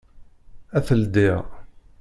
[0.77, 1.39] Ad t-ldiɣ.